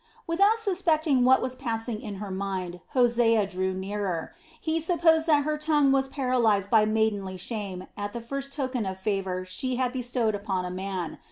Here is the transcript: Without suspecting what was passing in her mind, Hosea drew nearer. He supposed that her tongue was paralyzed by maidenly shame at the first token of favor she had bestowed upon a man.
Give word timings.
Without 0.25 0.57
suspecting 0.57 1.25
what 1.25 1.43
was 1.43 1.53
passing 1.55 2.01
in 2.01 2.15
her 2.15 2.31
mind, 2.31 2.79
Hosea 2.95 3.45
drew 3.45 3.71
nearer. 3.71 4.33
He 4.59 4.81
supposed 4.81 5.27
that 5.27 5.43
her 5.43 5.59
tongue 5.59 5.91
was 5.91 6.07
paralyzed 6.09 6.71
by 6.71 6.85
maidenly 6.85 7.37
shame 7.37 7.85
at 7.95 8.11
the 8.11 8.19
first 8.21 8.51
token 8.51 8.87
of 8.87 8.97
favor 8.97 9.45
she 9.45 9.75
had 9.75 9.93
bestowed 9.93 10.33
upon 10.33 10.65
a 10.65 10.71
man. 10.71 11.19